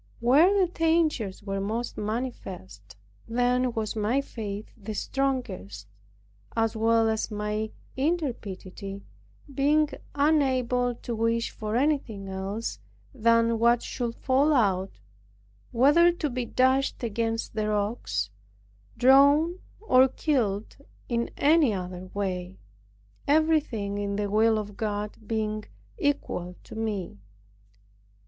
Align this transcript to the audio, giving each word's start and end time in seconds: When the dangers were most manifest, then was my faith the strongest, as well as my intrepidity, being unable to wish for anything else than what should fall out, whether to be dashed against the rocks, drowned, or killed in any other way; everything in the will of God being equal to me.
When 0.19 0.59
the 0.59 0.65
dangers 0.65 1.43
were 1.43 1.61
most 1.61 1.95
manifest, 1.95 2.95
then 3.27 3.71
was 3.73 3.95
my 3.95 4.19
faith 4.19 4.73
the 4.75 4.95
strongest, 4.95 5.85
as 6.55 6.75
well 6.75 7.07
as 7.07 7.29
my 7.29 7.69
intrepidity, 7.95 9.03
being 9.53 9.89
unable 10.15 10.95
to 10.95 11.15
wish 11.15 11.51
for 11.51 11.75
anything 11.75 12.27
else 12.27 12.79
than 13.13 13.59
what 13.59 13.83
should 13.83 14.15
fall 14.15 14.55
out, 14.55 14.97
whether 15.69 16.11
to 16.11 16.31
be 16.31 16.45
dashed 16.45 17.03
against 17.03 17.53
the 17.53 17.69
rocks, 17.69 18.31
drowned, 18.97 19.59
or 19.81 20.07
killed 20.07 20.77
in 21.09 21.29
any 21.37 21.75
other 21.75 22.07
way; 22.15 22.57
everything 23.27 23.99
in 23.99 24.15
the 24.15 24.31
will 24.31 24.57
of 24.57 24.75
God 24.77 25.15
being 25.27 25.65
equal 25.99 26.55
to 26.63 26.73
me. 26.73 27.19